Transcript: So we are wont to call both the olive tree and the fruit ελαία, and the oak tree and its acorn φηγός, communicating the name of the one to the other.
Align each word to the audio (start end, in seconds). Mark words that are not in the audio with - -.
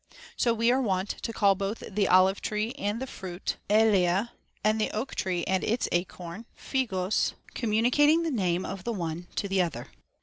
So 0.35 0.51
we 0.51 0.71
are 0.71 0.81
wont 0.81 1.09
to 1.09 1.31
call 1.31 1.53
both 1.53 1.83
the 1.87 2.07
olive 2.07 2.41
tree 2.41 2.73
and 2.75 2.99
the 2.99 3.05
fruit 3.05 3.57
ελαία, 3.69 4.29
and 4.63 4.81
the 4.81 4.89
oak 4.89 5.13
tree 5.13 5.43
and 5.43 5.63
its 5.63 5.87
acorn 5.91 6.45
φηγός, 6.57 7.33
communicating 7.53 8.23
the 8.23 8.31
name 8.31 8.65
of 8.65 8.83
the 8.83 8.93
one 8.93 9.27
to 9.35 9.47
the 9.47 9.61
other. 9.61 9.89